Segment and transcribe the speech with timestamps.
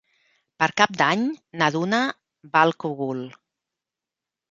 [0.63, 1.27] Per Cap d'Any
[1.63, 2.01] na Duna
[2.57, 3.25] va al Cogul.